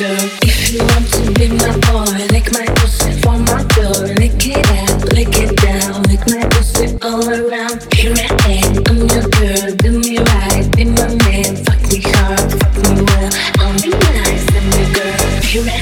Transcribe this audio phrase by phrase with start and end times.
[0.00, 0.28] girl.
[0.48, 4.08] If you want to be my boy, lick my pussy from my door.
[4.16, 7.84] Lick it up, lick it down, lick my pussy all around.
[7.92, 9.68] Here I I'm your girl.
[9.76, 11.52] Do me right, be my man.
[11.66, 13.30] Fuck me hard, fuck me well.
[13.60, 15.20] I'll be nice, I'm your girl.
[15.44, 15.80] Here I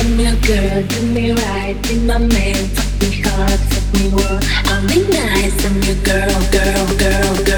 [0.00, 0.82] I'm your girl.
[0.92, 2.60] Do me right, be my man.
[2.76, 4.40] Fuck me hard, fuck me well.
[4.72, 7.49] I'll be nice, I'm your girl, girl, girl.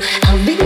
[0.00, 0.57] I'll be